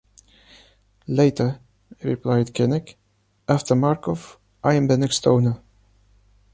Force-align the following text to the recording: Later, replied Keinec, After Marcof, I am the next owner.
Later, 1.07 1.59
replied 2.03 2.55
Keinec, 2.55 2.95
After 3.47 3.75
Marcof, 3.75 4.37
I 4.63 4.73
am 4.73 4.87
the 4.87 4.97
next 4.97 5.27
owner. 5.27 5.61